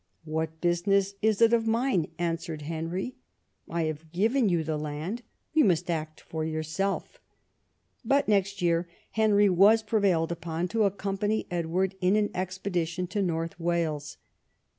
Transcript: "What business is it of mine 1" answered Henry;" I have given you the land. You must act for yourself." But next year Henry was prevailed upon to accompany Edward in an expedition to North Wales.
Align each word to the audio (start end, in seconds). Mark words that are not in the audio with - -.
"What 0.23 0.61
business 0.61 1.13
is 1.21 1.43
it 1.43 1.53
of 1.53 1.67
mine 1.67 1.99
1" 1.99 2.11
answered 2.31 2.63
Henry;" 2.63 3.17
I 3.69 3.83
have 3.83 4.11
given 4.11 4.49
you 4.49 4.63
the 4.63 4.75
land. 4.79 5.21
You 5.53 5.63
must 5.63 5.91
act 5.91 6.19
for 6.21 6.43
yourself." 6.43 7.19
But 8.03 8.27
next 8.27 8.63
year 8.63 8.89
Henry 9.11 9.47
was 9.47 9.83
prevailed 9.83 10.31
upon 10.31 10.69
to 10.69 10.85
accompany 10.85 11.45
Edward 11.51 11.93
in 12.01 12.15
an 12.15 12.31
expedition 12.33 13.05
to 13.09 13.21
North 13.21 13.59
Wales. 13.59 14.17